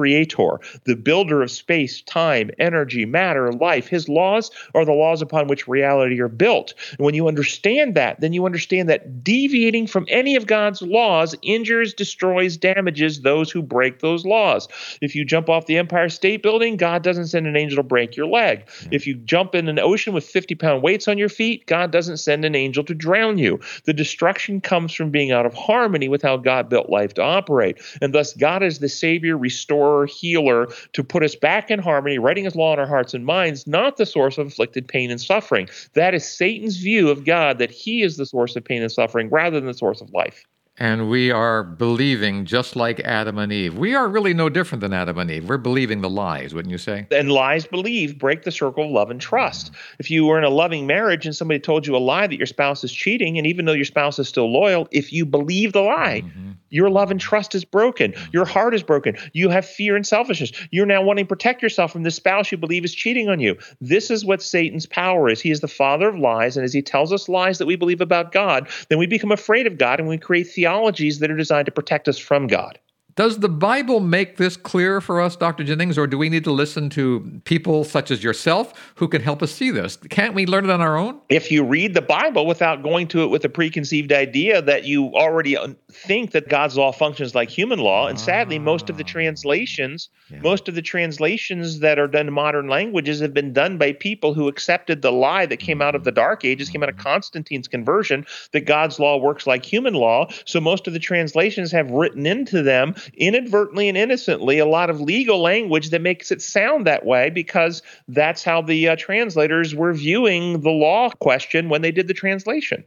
the 0.84 0.96
builder 0.96 1.42
of 1.42 1.50
space, 1.50 2.02
time, 2.02 2.50
energy, 2.58 3.04
matter, 3.04 3.52
life. 3.52 3.88
His 3.88 4.08
laws 4.08 4.50
are 4.74 4.84
the 4.84 4.92
laws 4.92 5.22
upon 5.22 5.48
which 5.48 5.68
reality 5.68 6.20
are 6.20 6.28
built. 6.28 6.74
And 6.92 7.04
when 7.04 7.14
you 7.14 7.28
understand 7.28 7.94
that, 7.94 8.20
then 8.20 8.32
you 8.32 8.46
understand 8.46 8.88
that 8.88 9.22
deviating 9.22 9.86
from 9.86 10.06
any 10.08 10.36
of 10.36 10.46
God's 10.46 10.82
laws 10.82 11.34
injures, 11.42 11.94
destroys, 11.94 12.56
damages 12.56 13.20
those 13.20 13.50
who 13.50 13.62
break 13.62 14.00
those 14.00 14.24
laws. 14.24 14.68
If 15.00 15.14
you 15.14 15.24
jump 15.24 15.48
off 15.48 15.66
the 15.66 15.78
Empire 15.78 16.08
State 16.08 16.42
Building, 16.42 16.76
God 16.76 17.02
doesn't 17.02 17.28
send 17.28 17.46
an 17.46 17.56
angel 17.56 17.76
to 17.76 17.82
break 17.82 18.16
your 18.16 18.26
leg. 18.26 18.68
If 18.90 19.06
you 19.06 19.14
jump 19.14 19.54
in 19.54 19.68
an 19.68 19.78
ocean 19.78 20.12
with 20.12 20.24
50 20.24 20.54
pound 20.54 20.82
weights 20.82 21.08
on 21.08 21.18
your 21.18 21.28
feet, 21.28 21.66
God 21.66 21.90
doesn't 21.90 22.18
send 22.18 22.44
an 22.44 22.54
angel 22.54 22.84
to 22.84 22.94
drown 22.94 23.38
you. 23.38 23.60
The 23.84 23.92
destruction 23.92 24.60
comes 24.60 24.92
from 24.92 25.10
being 25.10 25.32
out 25.32 25.46
of 25.46 25.54
harmony 25.54 26.08
with 26.08 26.22
how 26.22 26.36
God 26.36 26.68
built 26.68 26.88
life 26.88 27.14
to 27.14 27.22
operate. 27.22 27.78
And 28.00 28.14
thus, 28.14 28.32
God 28.34 28.62
is 28.62 28.78
the 28.78 28.88
Savior, 28.88 29.36
restorer, 29.36 29.89
restorer, 29.90 30.06
healer 30.06 30.68
to 30.92 31.04
put 31.04 31.22
us 31.22 31.34
back 31.34 31.70
in 31.70 31.78
harmony, 31.78 32.18
writing 32.18 32.44
his 32.44 32.56
law 32.56 32.72
in 32.72 32.78
our 32.78 32.86
hearts 32.86 33.14
and 33.14 33.24
minds, 33.24 33.66
not 33.66 33.96
the 33.96 34.06
source 34.06 34.38
of 34.38 34.46
afflicted 34.46 34.88
pain 34.88 35.10
and 35.10 35.20
suffering. 35.20 35.68
That 35.94 36.14
is 36.14 36.26
Satan's 36.26 36.76
view 36.76 37.08
of 37.08 37.24
God, 37.24 37.58
that 37.58 37.70
he 37.70 38.02
is 38.02 38.16
the 38.16 38.26
source 38.26 38.56
of 38.56 38.64
pain 38.64 38.82
and 38.82 38.92
suffering 38.92 39.28
rather 39.30 39.58
than 39.58 39.66
the 39.66 39.74
source 39.74 40.00
of 40.00 40.12
life 40.12 40.44
and 40.80 41.10
we 41.10 41.30
are 41.30 41.62
believing 41.62 42.46
just 42.46 42.74
like 42.74 43.00
Adam 43.00 43.36
and 43.36 43.52
Eve. 43.52 43.76
We 43.76 43.94
are 43.94 44.08
really 44.08 44.32
no 44.32 44.48
different 44.48 44.80
than 44.80 44.94
Adam 44.94 45.18
and 45.18 45.30
Eve. 45.30 45.46
We're 45.46 45.58
believing 45.58 46.00
the 46.00 46.08
lies, 46.08 46.54
wouldn't 46.54 46.72
you 46.72 46.78
say? 46.78 47.06
And 47.10 47.30
lies 47.30 47.66
believed 47.66 48.18
break 48.18 48.44
the 48.44 48.50
circle 48.50 48.86
of 48.86 48.90
love 48.90 49.10
and 49.10 49.20
trust. 49.20 49.72
If 49.98 50.10
you 50.10 50.24
were 50.24 50.38
in 50.38 50.44
a 50.44 50.48
loving 50.48 50.86
marriage 50.86 51.26
and 51.26 51.36
somebody 51.36 51.60
told 51.60 51.86
you 51.86 51.94
a 51.94 51.98
lie 51.98 52.26
that 52.26 52.38
your 52.38 52.46
spouse 52.46 52.82
is 52.82 52.92
cheating, 52.92 53.36
and 53.36 53.46
even 53.46 53.66
though 53.66 53.74
your 53.74 53.84
spouse 53.84 54.18
is 54.18 54.26
still 54.26 54.50
loyal, 54.50 54.88
if 54.90 55.12
you 55.12 55.26
believe 55.26 55.74
the 55.74 55.82
lie, 55.82 56.22
mm-hmm. 56.24 56.52
your 56.70 56.88
love 56.88 57.10
and 57.10 57.20
trust 57.20 57.54
is 57.54 57.64
broken. 57.64 58.14
Your 58.32 58.46
heart 58.46 58.74
is 58.74 58.82
broken. 58.82 59.18
You 59.34 59.50
have 59.50 59.66
fear 59.66 59.96
and 59.96 60.06
selfishness. 60.06 60.50
You're 60.70 60.86
now 60.86 61.02
wanting 61.02 61.26
to 61.26 61.28
protect 61.28 61.62
yourself 61.62 61.92
from 61.92 62.04
the 62.04 62.10
spouse 62.10 62.50
you 62.50 62.56
believe 62.56 62.86
is 62.86 62.94
cheating 62.94 63.28
on 63.28 63.38
you. 63.38 63.58
This 63.82 64.10
is 64.10 64.24
what 64.24 64.42
Satan's 64.42 64.86
power 64.86 65.28
is. 65.28 65.42
He 65.42 65.50
is 65.50 65.60
the 65.60 65.68
father 65.68 66.08
of 66.08 66.18
lies, 66.18 66.56
and 66.56 66.64
as 66.64 66.72
he 66.72 66.80
tells 66.80 67.12
us 67.12 67.28
lies 67.28 67.58
that 67.58 67.66
we 67.66 67.76
believe 67.76 68.00
about 68.00 68.32
God, 68.32 68.66
then 68.88 68.98
we 68.98 69.06
become 69.06 69.30
afraid 69.30 69.66
of 69.66 69.76
God 69.76 70.00
and 70.00 70.08
we 70.08 70.16
create 70.16 70.48
theology 70.48 70.69
theologies 70.70 71.18
that 71.18 71.30
are 71.30 71.36
designed 71.36 71.66
to 71.66 71.72
protect 71.72 72.08
us 72.08 72.18
from 72.18 72.46
God. 72.46 72.78
Does 73.16 73.38
the 73.38 73.48
Bible 73.48 74.00
make 74.00 74.36
this 74.36 74.56
clear 74.56 75.00
for 75.00 75.20
us, 75.20 75.36
Dr. 75.36 75.64
Jennings, 75.64 75.98
or 75.98 76.06
do 76.06 76.18
we 76.18 76.28
need 76.28 76.44
to 76.44 76.52
listen 76.52 76.90
to 76.90 77.40
people 77.44 77.84
such 77.84 78.10
as 78.10 78.22
yourself 78.22 78.72
who 78.96 79.08
can 79.08 79.22
help 79.22 79.42
us 79.42 79.52
see 79.52 79.70
this? 79.70 79.96
Can't 79.96 80.34
we 80.34 80.46
learn 80.46 80.64
it 80.64 80.70
on 80.70 80.80
our 80.80 80.96
own? 80.96 81.20
If 81.28 81.50
you 81.50 81.64
read 81.64 81.94
the 81.94 82.02
Bible 82.02 82.46
without 82.46 82.82
going 82.82 83.08
to 83.08 83.22
it 83.24 83.28
with 83.28 83.44
a 83.44 83.48
preconceived 83.48 84.12
idea 84.12 84.62
that 84.62 84.84
you 84.84 85.14
already 85.14 85.56
think 85.90 86.32
that 86.32 86.48
God's 86.48 86.76
law 86.76 86.92
functions 86.92 87.34
like 87.34 87.48
human 87.48 87.78
law, 87.78 88.06
and 88.06 88.18
sadly, 88.18 88.58
most 88.58 88.90
of 88.90 88.96
the 88.96 89.04
ah. 89.04 89.08
translations, 89.08 90.08
yeah. 90.30 90.40
most 90.40 90.68
of 90.68 90.74
the 90.74 90.82
translations 90.82 91.80
that 91.80 91.98
are 91.98 92.08
done 92.08 92.28
in 92.28 92.34
modern 92.34 92.68
languages 92.68 93.20
have 93.20 93.34
been 93.34 93.52
done 93.52 93.78
by 93.78 93.92
people 93.92 94.34
who 94.34 94.48
accepted 94.48 95.02
the 95.02 95.12
lie 95.12 95.46
that 95.46 95.58
came 95.58 95.82
out 95.82 95.94
of 95.94 96.04
the 96.04 96.12
Dark 96.12 96.44
Ages, 96.44 96.68
came 96.68 96.82
out 96.82 96.88
of 96.88 96.96
Constantine's 96.96 97.68
conversion, 97.68 98.26
that 98.52 98.66
God's 98.66 98.98
law 98.98 99.16
works 99.16 99.46
like 99.46 99.64
human 99.64 99.94
law. 99.94 100.28
So 100.44 100.60
most 100.60 100.86
of 100.86 100.92
the 100.92 100.98
translations 100.98 101.72
have 101.72 101.90
written 101.90 102.26
into 102.26 102.62
them 102.62 102.94
inadvertently 103.14 103.88
and 103.88 103.96
innocently 103.96 104.58
a 104.58 104.66
lot 104.66 104.90
of 104.90 105.00
legal 105.00 105.40
language 105.40 105.90
that 105.90 106.02
makes 106.02 106.30
it 106.30 106.42
sound 106.42 106.86
that 106.86 107.04
way 107.04 107.30
because 107.30 107.82
that's 108.08 108.42
how 108.44 108.62
the 108.62 108.88
uh, 108.88 108.96
translators 108.96 109.74
were 109.74 109.92
viewing 109.92 110.60
the 110.60 110.70
law 110.70 111.10
question 111.20 111.68
when 111.68 111.82
they 111.82 111.92
did 111.92 112.08
the 112.08 112.14
translation. 112.14 112.84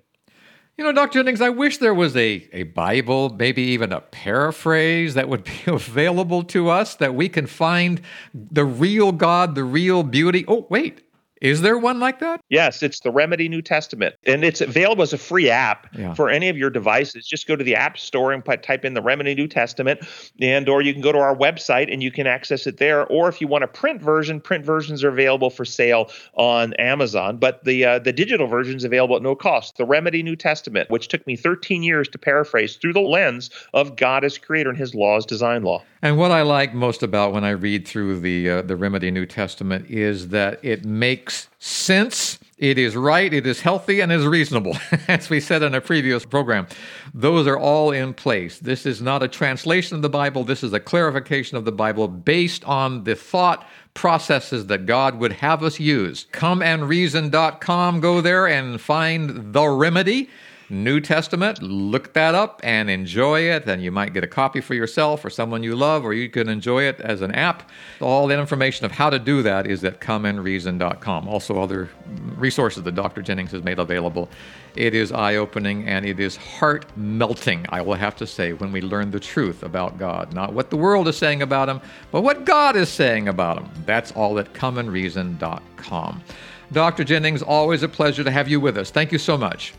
You 0.77 0.83
know, 0.83 0.91
Dr. 0.91 1.19
Jennings, 1.19 1.39
I 1.39 1.49
wish 1.49 1.77
there 1.77 1.93
was 1.93 2.15
a, 2.15 2.49
a 2.51 2.63
Bible, 2.63 3.29
maybe 3.29 3.61
even 3.61 3.93
a 3.93 4.01
paraphrase 4.01 5.13
that 5.13 5.29
would 5.29 5.43
be 5.43 5.61
available 5.67 6.43
to 6.45 6.69
us 6.69 6.95
that 6.95 7.13
we 7.13 7.29
can 7.29 7.45
find 7.45 8.01
the 8.33 8.65
real 8.65 9.11
God, 9.11 9.53
the 9.53 9.63
real 9.63 10.01
beauty. 10.01 10.45
Oh, 10.47 10.65
wait, 10.71 11.03
is 11.43 11.59
there 11.59 11.77
one 11.77 11.99
like 11.99 12.19
that? 12.19 12.39
Yes, 12.47 12.81
it's 12.81 13.01
the 13.01 13.11
Remedy 13.11 13.49
New 13.49 13.61
Testament, 13.61 14.15
and 14.25 14.45
it's 14.45 14.61
available 14.61 15.03
as 15.03 15.11
a 15.11 15.17
free 15.17 15.49
app 15.49 15.87
yeah. 15.93 16.13
for 16.13 16.29
any 16.29 16.47
of 16.47 16.57
your 16.57 16.69
devices. 16.69 17.27
Just 17.27 17.47
go 17.47 17.57
to 17.57 17.63
the 17.65 17.75
App 17.75 17.97
Store 17.97 18.31
and 18.31 18.43
put, 18.43 18.63
type 18.63 18.85
in 18.85 18.93
the 18.93 19.01
Remedy 19.01 19.35
New 19.35 19.49
Testament, 19.49 19.99
and 20.39 20.69
or 20.69 20.81
you 20.81 20.93
can 20.93 21.01
go 21.01 21.11
to 21.11 21.17
our 21.17 21.35
website 21.35 21.91
and 21.91 22.01
you 22.01 22.11
can 22.11 22.27
access 22.27 22.65
it 22.65 22.77
there. 22.77 23.05
Or 23.07 23.27
if 23.27 23.41
you 23.41 23.47
want 23.47 23.65
a 23.65 23.67
print 23.67 24.01
version, 24.01 24.39
print 24.39 24.63
versions 24.63 25.03
are 25.03 25.09
available 25.09 25.49
for 25.49 25.65
sale 25.65 26.09
on 26.35 26.73
Amazon. 26.75 27.35
But 27.35 27.65
the 27.65 27.83
uh, 27.83 27.99
the 27.99 28.13
digital 28.13 28.47
version 28.47 28.77
is 28.77 28.85
available 28.85 29.17
at 29.17 29.21
no 29.21 29.35
cost. 29.35 29.75
The 29.75 29.85
Remedy 29.85 30.23
New 30.23 30.37
Testament, 30.37 30.89
which 30.89 31.09
took 31.09 31.27
me 31.27 31.35
13 31.35 31.83
years 31.83 32.07
to 32.07 32.17
paraphrase 32.17 32.77
through 32.77 32.93
the 32.93 33.01
lens 33.01 33.49
of 33.73 33.97
God 33.97 34.23
as 34.23 34.37
Creator 34.37 34.69
and 34.69 34.79
His 34.79 34.95
laws, 34.95 35.25
design 35.25 35.63
law. 35.63 35.83
And 36.03 36.17
what 36.17 36.31
I 36.31 36.41
like 36.41 36.73
most 36.73 37.01
about 37.01 37.31
when 37.31 37.45
I 37.45 37.51
read 37.51 37.87
through 37.87 38.19
the 38.19 38.49
uh, 38.49 38.61
the 38.63 38.75
Remedy 38.75 39.09
New 39.09 39.25
Testament 39.25 39.89
is 39.89 40.27
that 40.27 40.59
it 40.61 40.83
makes 40.83 41.47
sense. 41.59 42.39
It 42.57 42.77
is 42.77 42.97
right, 42.97 43.33
it 43.33 43.47
is 43.47 43.61
healthy, 43.61 44.01
and 44.01 44.11
is 44.11 44.25
reasonable. 44.25 44.75
As 45.07 45.29
we 45.29 45.39
said 45.39 45.63
in 45.63 45.73
a 45.73 45.79
previous 45.79 46.25
program, 46.25 46.67
those 47.13 47.47
are 47.47 47.57
all 47.57 47.91
in 47.91 48.13
place. 48.13 48.59
This 48.59 48.85
is 48.85 49.01
not 49.01 49.23
a 49.23 49.29
translation 49.29 49.95
of 49.95 50.01
the 50.01 50.09
Bible, 50.09 50.43
this 50.43 50.61
is 50.61 50.73
a 50.73 50.79
clarification 50.81 51.55
of 51.55 51.63
the 51.63 51.71
Bible 51.71 52.09
based 52.09 52.65
on 52.65 53.05
the 53.05 53.15
thought 53.15 53.65
processes 53.93 54.67
that 54.67 54.85
God 54.85 55.19
would 55.19 55.31
have 55.31 55.63
us 55.63 55.79
use. 55.79 56.27
Comeandreason.com, 56.33 58.01
go 58.01 58.19
there 58.19 58.45
and 58.45 58.81
find 58.81 59.53
the 59.53 59.69
remedy. 59.69 60.29
New 60.73 60.99
Testament, 60.99 61.61
look 61.61 62.13
that 62.13 62.35
up 62.35 62.59
and 62.63 62.89
enjoy 62.89 63.41
it. 63.41 63.67
And 63.67 63.81
you 63.81 63.91
might 63.91 64.13
get 64.13 64.23
a 64.23 64.27
copy 64.27 64.59
for 64.59 64.73
yourself 64.73 65.23
or 65.23 65.29
someone 65.29 65.63
you 65.63 65.75
love, 65.75 66.03
or 66.03 66.13
you 66.13 66.29
can 66.29 66.49
enjoy 66.49 66.83
it 66.83 66.99
as 66.99 67.21
an 67.21 67.31
app. 67.31 67.69
All 68.01 68.27
the 68.27 68.37
information 68.37 68.85
of 68.85 68.91
how 68.91 69.09
to 69.09 69.19
do 69.19 69.43
that 69.43 69.67
is 69.67 69.83
at 69.83 70.01
comeandreason.com. 70.01 71.27
Also, 71.27 71.61
other 71.61 71.89
resources 72.35 72.83
that 72.83 72.95
Dr. 72.95 73.21
Jennings 73.21 73.51
has 73.51 73.63
made 73.63 73.79
available. 73.79 74.29
It 74.75 74.95
is 74.95 75.11
eye 75.11 75.35
opening 75.35 75.87
and 75.87 76.05
it 76.05 76.19
is 76.19 76.35
heart 76.35 76.85
melting, 76.97 77.65
I 77.69 77.81
will 77.81 77.93
have 77.93 78.15
to 78.17 78.27
say, 78.27 78.53
when 78.53 78.71
we 78.71 78.81
learn 78.81 79.11
the 79.11 79.19
truth 79.19 79.61
about 79.61 79.99
God. 79.99 80.33
Not 80.33 80.53
what 80.53 80.71
the 80.71 80.77
world 80.77 81.07
is 81.07 81.17
saying 81.17 81.43
about 81.43 81.69
Him, 81.69 81.79
but 82.11 82.21
what 82.21 82.45
God 82.45 82.75
is 82.75 82.89
saying 82.89 83.27
about 83.27 83.59
Him. 83.59 83.69
That's 83.85 84.11
all 84.13 84.39
at 84.39 84.51
comeandreason.com. 84.53 86.23
Dr. 86.71 87.03
Jennings, 87.03 87.43
always 87.43 87.83
a 87.83 87.87
pleasure 87.87 88.23
to 88.23 88.31
have 88.31 88.47
you 88.47 88.59
with 88.59 88.77
us. 88.77 88.89
Thank 88.89 89.11
you 89.11 89.19
so 89.19 89.37
much. 89.37 89.73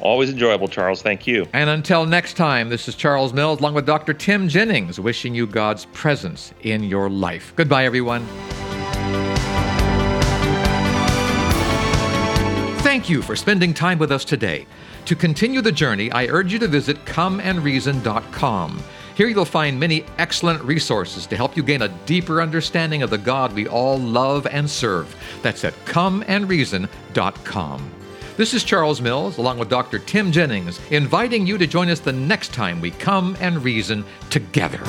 Always 0.00 0.30
enjoyable, 0.30 0.68
Charles. 0.68 1.02
Thank 1.02 1.26
you. 1.26 1.46
And 1.52 1.70
until 1.70 2.06
next 2.06 2.34
time, 2.34 2.68
this 2.68 2.88
is 2.88 2.94
Charles 2.94 3.32
Mills 3.32 3.60
along 3.60 3.74
with 3.74 3.86
Dr. 3.86 4.14
Tim 4.14 4.48
Jennings 4.48 4.98
wishing 4.98 5.34
you 5.34 5.46
God's 5.46 5.86
presence 5.86 6.52
in 6.62 6.84
your 6.84 7.10
life. 7.10 7.52
Goodbye, 7.56 7.84
everyone. 7.84 8.26
Thank 12.80 13.08
you 13.08 13.22
for 13.22 13.36
spending 13.36 13.72
time 13.72 13.98
with 13.98 14.10
us 14.10 14.24
today. 14.24 14.66
To 15.04 15.14
continue 15.14 15.60
the 15.60 15.72
journey, 15.72 16.10
I 16.12 16.26
urge 16.26 16.52
you 16.52 16.58
to 16.60 16.68
visit 16.68 17.04
comeandreason.com. 17.04 18.82
Here 19.14 19.28
you'll 19.28 19.44
find 19.44 19.78
many 19.78 20.04
excellent 20.18 20.62
resources 20.62 21.26
to 21.26 21.36
help 21.36 21.56
you 21.56 21.62
gain 21.62 21.82
a 21.82 21.88
deeper 22.06 22.40
understanding 22.40 23.02
of 23.02 23.10
the 23.10 23.18
God 23.18 23.52
we 23.52 23.68
all 23.68 23.98
love 23.98 24.46
and 24.46 24.68
serve. 24.68 25.14
That's 25.42 25.64
at 25.64 25.74
comeandreason.com. 25.84 27.99
This 28.36 28.54
is 28.54 28.64
Charles 28.64 29.00
Mills, 29.00 29.38
along 29.38 29.58
with 29.58 29.68
Dr. 29.68 29.98
Tim 29.98 30.32
Jennings, 30.32 30.80
inviting 30.90 31.46
you 31.46 31.58
to 31.58 31.66
join 31.66 31.90
us 31.90 32.00
the 32.00 32.12
next 32.12 32.54
time 32.54 32.80
we 32.80 32.90
come 32.90 33.36
and 33.40 33.62
reason 33.62 34.04
together. 34.30 34.80